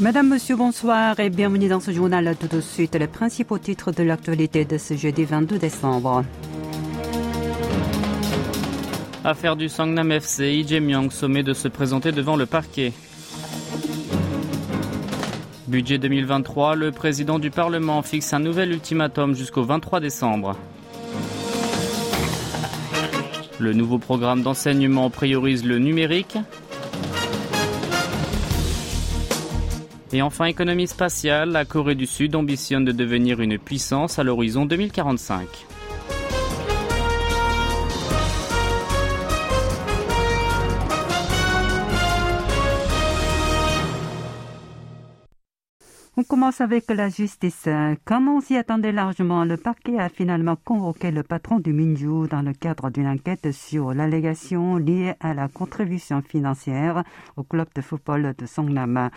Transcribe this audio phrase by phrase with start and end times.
[0.00, 2.34] Madame, Monsieur, bonsoir et bienvenue dans ce journal.
[2.38, 6.24] Tout de suite, les principaux titres de l'actualité de ce jeudi 22 décembre.
[9.22, 12.92] Affaire du Sangnam FC, Lee Jae-myung sommet de se présenter devant le parquet.
[15.68, 20.56] Budget 2023, le président du Parlement fixe un nouvel ultimatum jusqu'au 23 décembre.
[23.60, 26.36] Le nouveau programme d'enseignement priorise le numérique.
[30.14, 34.64] Et enfin, économie spatiale, la Corée du Sud ambitionne de devenir une puissance à l'horizon
[34.64, 35.48] 2045.
[46.16, 47.68] On commence avec la justice.
[48.04, 52.42] Comme on s'y attendait largement, le parquet a finalement convoqué le patron du Minju dans
[52.42, 57.02] le cadre d'une enquête sur l'allégation liée à la contribution financière
[57.36, 59.10] au club de football de Songnam.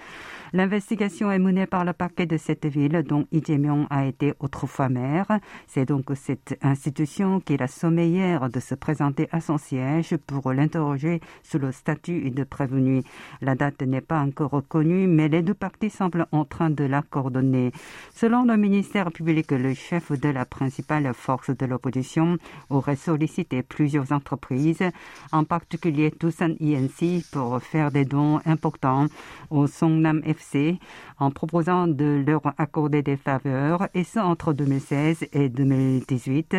[0.54, 5.28] L'investigation est menée par le parquet de cette ville dont Jae-myung a été autrefois maire.
[5.68, 10.52] C'est donc cette institution qui l'a sommé hier de se présenter à son siège pour
[10.52, 13.04] l'interroger sur le statut de prévenu.
[13.42, 17.02] La date n'est pas encore reconnue, mais les deux parties semblent en train de la
[17.02, 17.72] coordonner.
[18.14, 22.38] Selon le ministère public, le chef de la principale force de l'opposition
[22.70, 24.84] aurait sollicité plusieurs entreprises,
[25.32, 29.08] en particulier Tucson INC, pour faire des dons importants
[29.50, 30.80] au Songnam FC
[31.20, 36.58] en proposant de leur accorder des faveurs, et ce entre 2016 et 2018.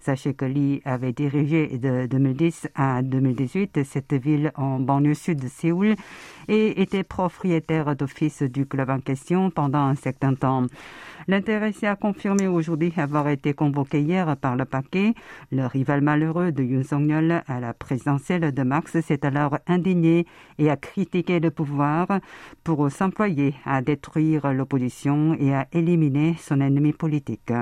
[0.00, 5.48] Sachez que Lee avait dirigé de 2010 à 2018 cette ville en banlieue sud de
[5.48, 5.94] Séoul
[6.48, 10.66] et était propriétaire d'office du club en question pendant un certain temps.
[11.28, 15.14] L'intéressé a confirmé aujourd'hui avoir été convoqué hier par le paquet.
[15.52, 20.26] Le rival malheureux de Yoon Song-yeol à la présidentielle de mars s'est alors indigné
[20.58, 22.08] et a critiqué le pouvoir
[22.64, 27.52] pour s'employer à détruire l'opposition et à éliminer son ennemi politique.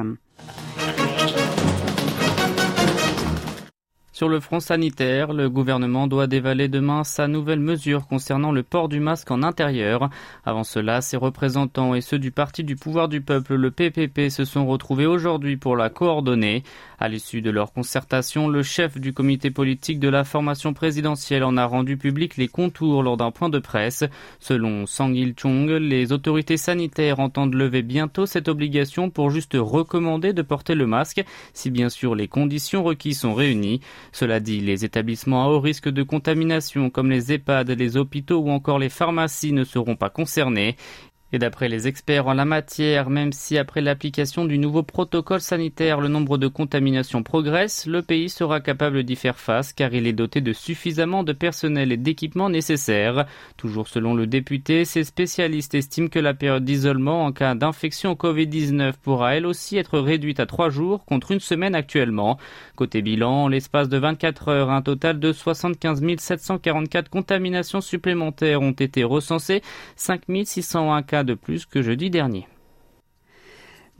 [4.18, 8.88] Sur le front sanitaire, le gouvernement doit dévaler demain sa nouvelle mesure concernant le port
[8.88, 10.10] du masque en intérieur.
[10.44, 14.44] Avant cela, ses représentants et ceux du Parti du pouvoir du peuple, le PPP, se
[14.44, 16.64] sont retrouvés aujourd'hui pour la coordonner.
[16.98, 21.56] À l'issue de leur concertation, le chef du comité politique de la formation présidentielle en
[21.56, 24.02] a rendu public les contours lors d'un point de presse.
[24.40, 30.42] Selon Sang Il-chung, les autorités sanitaires entendent lever bientôt cette obligation pour juste recommander de
[30.42, 31.22] porter le masque,
[31.54, 33.80] si bien sûr les conditions requises sont réunies.
[34.12, 38.50] Cela dit, les établissements à haut risque de contamination comme les EHPAD, les hôpitaux ou
[38.50, 40.76] encore les pharmacies ne seront pas concernés.
[41.30, 46.00] Et d'après les experts en la matière, même si après l'application du nouveau protocole sanitaire,
[46.00, 50.14] le nombre de contaminations progresse, le pays sera capable d'y faire face car il est
[50.14, 53.26] doté de suffisamment de personnel et d'équipements nécessaires.
[53.58, 58.14] Toujours selon le député, ces spécialistes estiment que la période d'isolement en cas d'infection au
[58.14, 62.38] Covid-19 pourra elle aussi être réduite à trois jours contre une semaine actuellement.
[62.74, 69.04] Côté bilan, l'espace de 24 heures, un total de 75 744 contaminations supplémentaires ont été
[69.04, 69.60] recensées,
[69.96, 72.46] 5 601 cas de plus que jeudi dernier.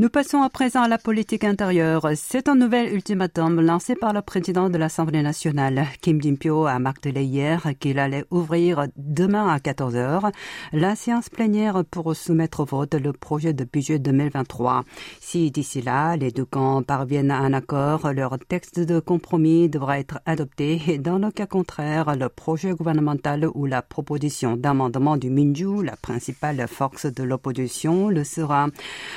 [0.00, 2.08] Nous passons à présent à la politique intérieure.
[2.14, 5.88] C'est un nouvel ultimatum lancé par le président de l'Assemblée nationale.
[6.00, 10.30] Kim Jin-pyo a martelé hier qu'il allait ouvrir demain à 14 heures
[10.72, 14.84] la séance plénière pour soumettre au vote le projet de budget 2023.
[15.18, 19.98] Si d'ici là, les deux camps parviennent à un accord, leur texte de compromis devra
[19.98, 20.98] être adopté.
[20.98, 26.68] Dans le cas contraire, le projet gouvernemental ou la proposition d'amendement du Minju, la principale
[26.68, 28.68] force de l'opposition, le sera.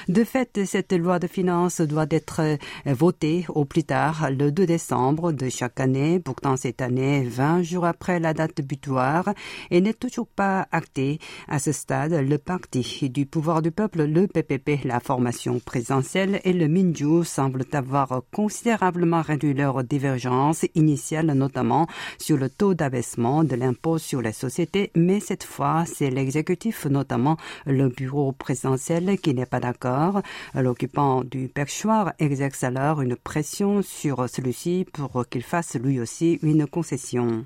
[0.08, 2.56] De fait, cette loi de finances doit être euh,
[2.86, 6.22] votée au plus tard le 2 décembre de chaque année.
[6.22, 9.34] Pourtant, cette année, 20 jours après la date butoir,
[9.70, 11.20] et n'est toujours pas actée.
[11.50, 16.54] À ce stade, le parti du pouvoir du peuple, le PPP, la formation présidentielle et
[16.54, 23.58] le Minju semblent avoir considérablement réduit leur divergence initiale, notamment sur le taux d'abaissement de
[23.58, 24.90] l'impôt sur les sociétés.
[24.96, 27.36] Mais cette fois, c'est l'exécutif, notamment
[27.66, 30.22] le bureau présidentiel, qui n'est pas d'accord.
[30.62, 36.68] L'occupant du perchoir exerce alors une pression sur celui-ci pour qu'il fasse lui aussi une
[36.68, 37.46] concession.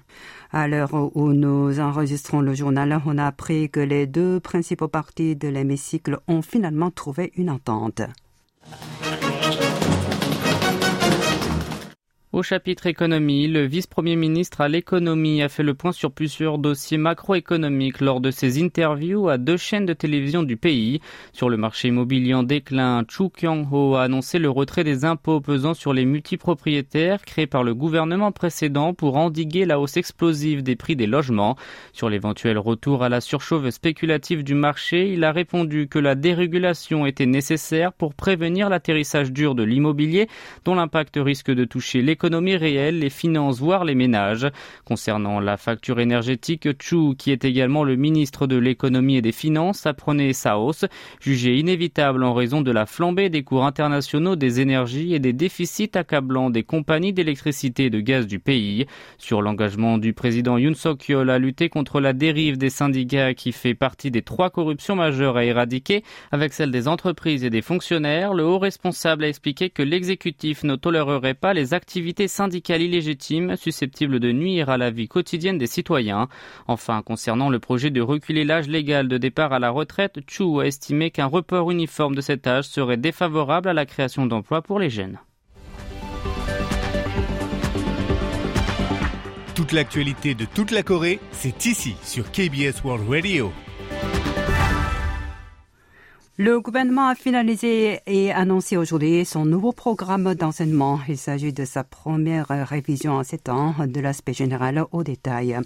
[0.51, 5.35] À l'heure où nous enregistrons le journal, on a appris que les deux principaux partis
[5.37, 8.01] de l'hémicycle ont finalement trouvé une entente.
[12.35, 16.97] Au chapitre économie, le vice-premier ministre à l'économie a fait le point sur plusieurs dossiers
[16.97, 20.99] macroéconomiques lors de ses interviews à deux chaînes de télévision du pays.
[21.31, 25.73] Sur le marché immobilier en déclin, Chu Kyung-ho a annoncé le retrait des impôts pesant
[25.73, 30.97] sur les multipropriétaires créés par le gouvernement précédent pour endiguer la hausse explosive des prix
[30.97, 31.55] des logements.
[31.93, 37.05] Sur l'éventuel retour à la surchauffe spéculative du marché, il a répondu que la dérégulation
[37.05, 40.27] était nécessaire pour prévenir l'atterrissage dur de l'immobilier
[40.65, 44.47] dont l'impact risque de toucher l'économie l'économie réelle, les finances, voire les ménages.
[44.83, 49.85] Concernant la facture énergétique, Chu, qui est également le ministre de l'économie et des finances,
[49.85, 50.85] apprenait sa hausse,
[51.21, 55.91] jugée inévitable en raison de la flambée des cours internationaux des énergies et des déficits
[55.93, 58.87] accablants des compagnies d'électricité et de gaz du pays.
[59.19, 63.75] Sur l'engagement du président Yoon Suk-yeol à lutter contre la dérive des syndicats qui fait
[63.75, 68.43] partie des trois corruptions majeures à éradiquer, avec celle des entreprises et des fonctionnaires, le
[68.43, 74.31] haut responsable a expliqué que l'exécutif ne tolérerait pas les activités syndicale illégitime susceptible de
[74.31, 76.27] nuire à la vie quotidienne des citoyens.
[76.67, 80.65] Enfin, concernant le projet de reculer l'âge légal de départ à la retraite, Chu a
[80.65, 84.89] estimé qu'un report uniforme de cet âge serait défavorable à la création d'emplois pour les
[84.89, 85.19] jeunes.
[89.55, 93.53] Toute l'actualité de toute la Corée, c'est ici sur KBS World Radio.
[96.37, 100.99] Le gouvernement a finalisé et annoncé aujourd'hui son nouveau programme d'enseignement.
[101.07, 105.57] Il s'agit de sa première révision en sept ans de l'aspect général au détail.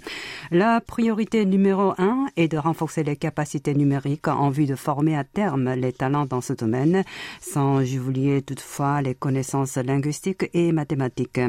[0.52, 5.24] La priorité numéro un est de renforcer les capacités numériques en vue de former à
[5.24, 7.02] terme les talents dans ce domaine,
[7.40, 11.40] sans oublier toutefois les connaissances linguistiques et mathématiques.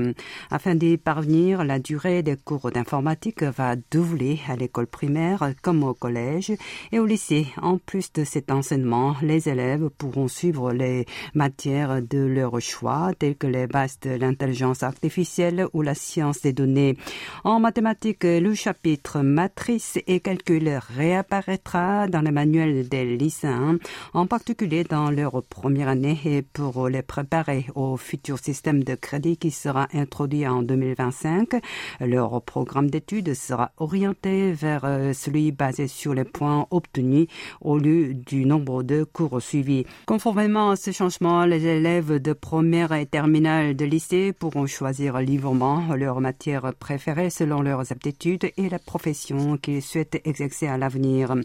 [0.50, 5.94] Afin d'y parvenir, la durée des cours d'informatique va doubler à l'école primaire comme au
[5.94, 6.54] collège
[6.92, 7.46] et au lycée.
[7.62, 13.36] En plus de cet enseignement, les élèves pourront suivre les matières de leur choix, telles
[13.36, 16.98] que les bases de l'intelligence artificielle ou la science des données.
[17.44, 23.78] En mathématiques, le chapitre matrice et calcul réapparaîtra dans les manuels des lycéens,
[24.14, 29.38] en particulier dans leur première année et pour les préparer au futur système de crédit
[29.38, 31.62] qui sera introduit en 2025.
[32.00, 37.28] Leur programme d'études sera orienté vers euh, celui basé sur les points obtenus
[37.62, 39.86] au lieu du nombre de cours suivis.
[40.06, 45.96] Conformément à ce changement, les élèves de première et terminale de lycée pourront choisir librement
[45.96, 51.36] leur matière préférée selon leurs aptitudes et la profession qu'ils souhaitent exercer à l'avenir.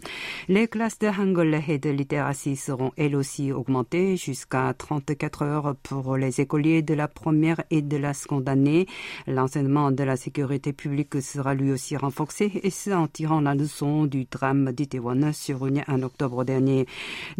[0.47, 6.17] Les classes de Hangul et de littératie seront elles aussi augmentées jusqu'à 34 heures pour
[6.17, 8.87] les écoliers de la première et de la seconde année.
[9.27, 14.05] L'enseignement de la sécurité publique sera lui aussi renforcé et ce en tirant la leçon
[14.05, 16.85] du drame d'Itaewon survenu en octobre dernier.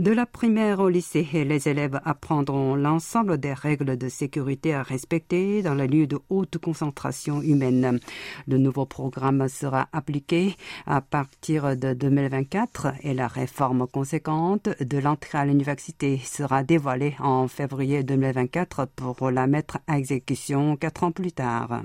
[0.08, 5.62] De la primaire au lycée, les élèves apprendront l'ensemble des règles de sécurité à respecter
[5.62, 8.00] dans les lieux de haute concentration humaine.
[8.48, 10.56] Le nouveau programme sera appliqué
[10.86, 17.50] à partir de 2024 et la réforme conséquente de l'entrée à l'université sera dévoilée en
[17.50, 21.82] février 2024 pour la mettre à exécution quatre ans plus tard.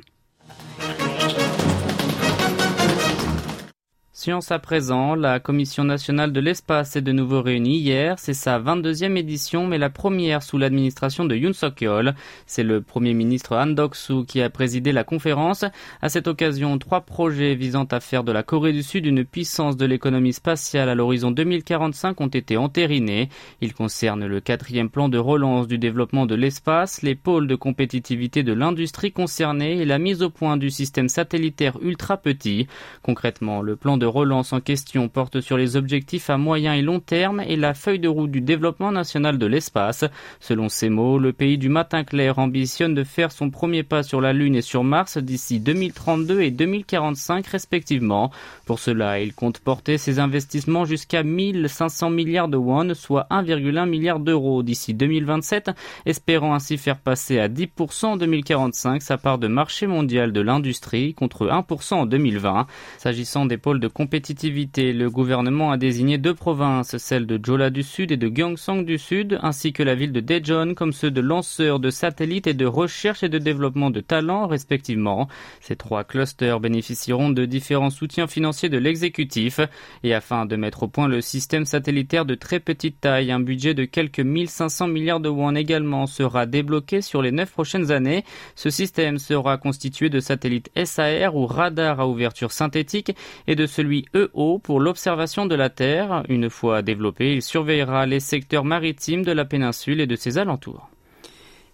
[4.29, 8.21] À présent, la Commission nationale de l'espace est de nouveau réunie hier.
[8.21, 12.15] C'est sa 22e édition, mais la première sous l'administration de Yoon Suk-yeol.
[12.47, 15.65] C'est le Premier ministre Han Dok-soo qui a présidé la conférence.
[16.03, 19.77] À cette occasion, trois projets visant à faire de la Corée du Sud une puissance
[19.77, 23.29] de l'économie spatiale à l'horizon 2045 ont été entérinés.
[23.61, 28.45] Ils concernent le quatrième plan de relance du développement de l'espace, les pôles de compétitivité
[28.45, 32.69] de l'industrie concernée et la mise au point du système satellitaire ultra petit.
[33.03, 37.01] Concrètement, le plan de relance en question porte sur les objectifs à moyen et long
[37.01, 40.05] terme et la feuille de route du développement national de l'espace.
[40.41, 44.21] Selon ces mots, le pays du matin clair ambitionne de faire son premier pas sur
[44.21, 48.31] la Lune et sur Mars d'ici 2032 et 2045 respectivement.
[48.67, 54.21] Pour cela, il compte porter ses investissements jusqu'à 1500 milliards de won, soit 1,1 milliard
[54.21, 55.71] d'euros d'ici 2027,
[56.07, 61.15] espérant ainsi faire passer à 10% en 2045 sa part de marché mondial de l'industrie
[61.15, 62.67] contre 1% en 2020.
[62.99, 67.85] S'agissant des pôles de compétitivité, le gouvernement a désigné deux provinces, celles de Jola du
[67.85, 71.21] Sud et de Gyeongsang du Sud, ainsi que la ville de Daejeon comme ceux de
[71.21, 75.29] lanceurs de satellites et de recherche et de développement de talents, respectivement.
[75.61, 79.61] Ces trois clusters bénéficieront de différents soutiens financiers de l'exécutif.
[80.03, 83.73] Et afin de mettre au point le système satellitaire de très petite taille, un budget
[83.73, 88.25] de quelques 1500 milliards de won également sera débloqué sur les neuf prochaines années.
[88.57, 93.15] Ce système sera constitué de satellites SAR ou radars à ouverture synthétique
[93.47, 96.23] et de celui EO pour l'observation de la Terre.
[96.29, 100.92] Une fois développé, il surveillera les secteurs maritimes de la péninsule et de ses alentours.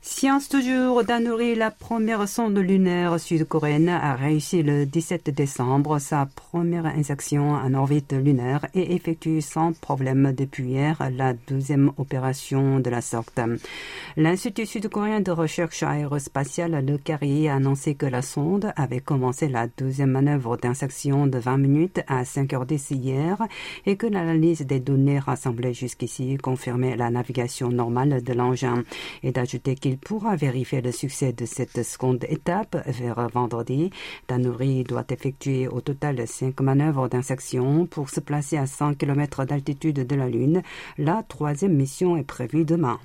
[0.00, 6.86] Science toujours d'Anuri, la première sonde lunaire sud-coréenne a réussi le 17 décembre sa première
[6.86, 13.00] injection en orbite lunaire et effectue sans problème depuis hier la deuxième opération de la
[13.00, 13.40] sorte.
[14.16, 19.66] L'Institut sud-coréen de recherche aérospatiale, le Carrier, a annoncé que la sonde avait commencé la
[19.66, 23.36] deuxième manœuvre d'injection de 20 minutes à 5h10 hier
[23.84, 28.84] et que l'analyse des données rassemblées jusqu'ici confirmait la navigation normale de l'engin
[29.24, 33.90] et d'ajouter qu'il pourra vérifier le succès de cette seconde étape vers vendredi.
[34.28, 40.06] Danuri doit effectuer au total cinq manœuvres d'insertion pour se placer à 100 km d'altitude
[40.06, 40.62] de la Lune.
[40.98, 42.98] La troisième mission est prévue demain.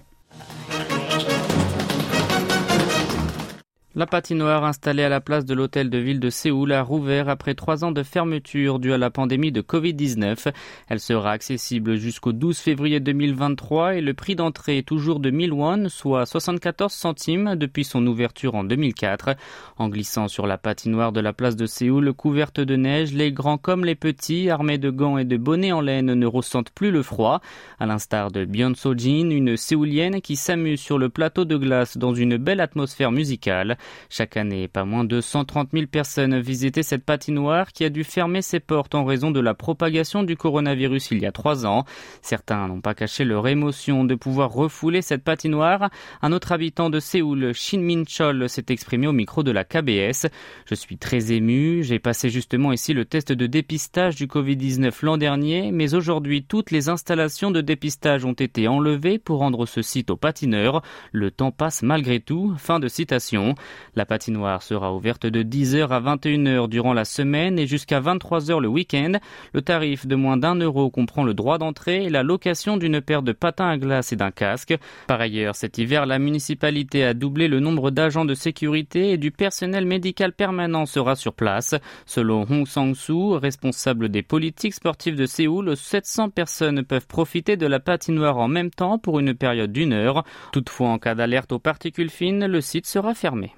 [3.96, 7.54] La patinoire installée à la place de l'hôtel de ville de Séoul a rouvert après
[7.54, 10.52] trois ans de fermeture due à la pandémie de Covid-19.
[10.90, 15.54] Elle sera accessible jusqu'au 12 février 2023 et le prix d'entrée est toujours de 1000
[15.54, 19.36] won, soit 74 centimes depuis son ouverture en 2004.
[19.78, 23.60] En glissant sur la patinoire de la place de Séoul couverte de neige, les grands
[23.60, 27.04] comme les petits, armés de gants et de bonnets en laine, ne ressentent plus le
[27.04, 27.42] froid.
[27.80, 32.16] À l'instar de Byeon Jin, une séoulienne qui s'amuse sur le plateau de glace dans
[32.16, 33.78] une belle atmosphère musicale.
[34.10, 38.42] Chaque année, pas moins de 130 000 personnes visitaient cette patinoire qui a dû fermer
[38.42, 41.86] ses portes en raison de la propagation du coronavirus il y a trois ans.
[42.22, 45.90] Certains n'ont pas caché leur émotion de pouvoir refouler cette patinoire.
[46.22, 50.28] Un autre habitant de Séoul, Shin Min Chol, s'est exprimé au micro de la KBS.
[50.66, 51.84] Je suis très ému.
[51.84, 56.72] J'ai passé justement ici le test de dépistage du Covid-19 l'an dernier, mais aujourd'hui, toutes
[56.72, 60.82] les installations de dépistage ont été enlevées pour rendre ce site aux patineurs.
[61.12, 62.54] Le temps passe malgré tout.
[62.58, 63.56] Fin de citation.
[63.96, 68.68] La patinoire sera ouverte de 10h à 21h durant la semaine et jusqu'à 23h le
[68.68, 69.14] week-end.
[69.54, 73.22] Le tarif de moins d'un euro comprend le droit d'entrée et la location d'une paire
[73.22, 74.76] de patins à glace et d'un casque.
[75.08, 79.32] Par ailleurs, cet hiver, la municipalité a doublé le nombre d'agents de sécurité et du
[79.32, 81.76] personnel médical permanent sera sur place.
[82.06, 87.80] Selon Hong Sang-soo, responsable des politiques sportives de Séoul, 700 personnes peuvent profiter de la
[87.80, 90.24] patinoire en même temps pour une période d'une heure.
[90.52, 93.54] Toutefois, en cas d'alerte aux particules fines, le site sera fermé.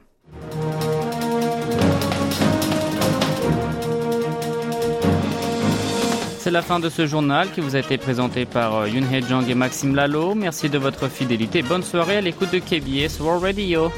[6.46, 9.50] C'est la fin de ce journal qui vous a été présenté par euh, Yoon Jang
[9.50, 10.36] et Maxime Lalo.
[10.36, 11.64] Merci de votre fidélité.
[11.64, 13.92] Bonne soirée à l'écoute de KBS World Radio.